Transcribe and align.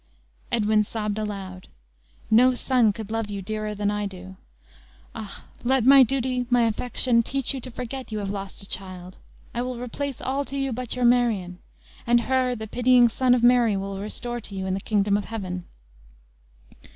Edwin 0.51 0.83
sobbed 0.83 1.19
aloud. 1.19 1.67
"No 2.31 2.55
son 2.55 2.91
could 2.91 3.11
love 3.11 3.29
you 3.29 3.43
dearer 3.43 3.75
than 3.75 3.91
I 3.91 4.07
do. 4.07 4.35
Ah, 5.13 5.45
let 5.63 5.85
my 5.85 6.01
duty, 6.01 6.47
my 6.49 6.63
affection, 6.63 7.21
teach 7.21 7.53
you 7.53 7.61
to 7.61 7.69
forget 7.69 8.11
you 8.11 8.17
have 8.17 8.31
lost 8.31 8.63
a 8.63 8.67
child. 8.67 9.17
I 9.53 9.61
will 9.61 9.77
replace 9.79 10.19
all 10.19 10.43
to 10.45 10.57
you 10.57 10.73
but 10.73 10.95
your 10.95 11.05
Marion; 11.05 11.59
and 12.07 12.21
her, 12.21 12.55
the 12.55 12.65
pitying 12.65 13.09
Son 13.09 13.35
of 13.35 13.43
Mary 13.43 13.77
will 13.77 13.99
restore 13.99 14.41
to 14.41 14.55
you 14.55 14.65
in 14.65 14.73
the 14.73 14.79
kingdom 14.79 15.17
of 15.17 15.25
heaven." 15.25 15.65